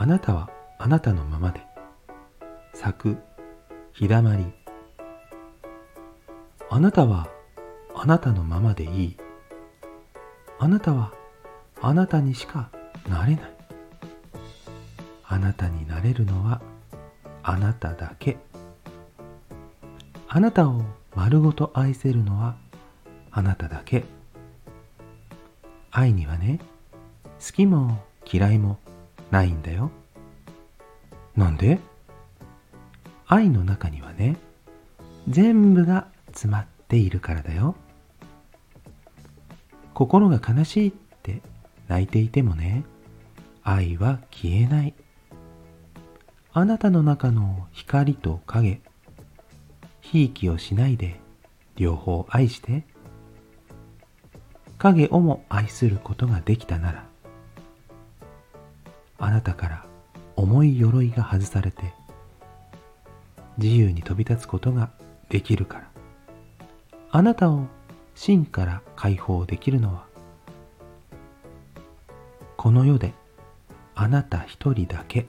[0.00, 1.60] あなたはあなたのままで。
[2.72, 3.16] 咲く
[3.92, 4.46] 日だまり。
[6.70, 7.26] あなたは
[7.96, 9.16] あなたのままでいい。
[10.60, 11.12] あなたは
[11.82, 12.70] あなたにしか
[13.08, 13.50] なれない。
[15.26, 16.62] あなたになれるのは
[17.42, 18.36] あなただけ。
[20.28, 20.82] あなたを
[21.16, 22.54] 丸ごと愛せるのは
[23.32, 24.04] あなただけ。
[25.90, 26.60] 愛にはね
[27.44, 28.78] 好きも嫌いも
[29.30, 29.90] ないんだよ。
[31.36, 31.78] なんで？
[33.26, 34.36] 愛の中にはね
[35.28, 37.76] 全部が詰まっているからだよ。
[39.94, 41.42] 心が悲しいって
[41.88, 42.84] 泣いていてもね
[43.62, 44.94] 愛は消えない。
[46.52, 48.80] あなたの中の光と影
[50.00, 51.20] ひいきをしないで
[51.76, 52.84] 両方愛して。
[54.78, 57.04] 影をも愛することができたなら
[59.18, 59.84] あなたから
[60.36, 61.92] 重い鎧が外されて
[63.58, 64.90] 自由に飛び立つことが
[65.28, 65.90] できるから
[67.10, 67.66] あなたを
[68.14, 70.06] 真から解放できるのは
[72.56, 73.12] この世で
[73.94, 75.26] あなた一人だけ。